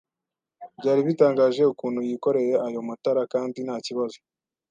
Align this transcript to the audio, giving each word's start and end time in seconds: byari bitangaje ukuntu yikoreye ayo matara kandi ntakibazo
byari 0.79 1.01
bitangaje 1.07 1.61
ukuntu 1.73 1.99
yikoreye 2.07 2.53
ayo 2.67 2.79
matara 2.89 3.21
kandi 3.33 3.57
ntakibazo 3.65 4.17